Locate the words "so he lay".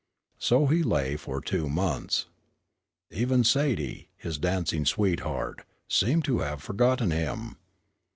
0.39-1.15